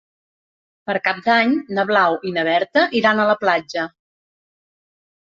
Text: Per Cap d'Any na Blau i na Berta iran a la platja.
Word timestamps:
Per 0.89 0.93
Cap 1.07 1.17
d'Any 1.25 1.51
na 1.77 1.83
Blau 1.91 2.17
i 2.29 2.31
na 2.37 2.45
Berta 2.47 2.85
iran 3.01 3.21
a 3.21 3.27
la 3.33 3.35
platja. 3.43 3.85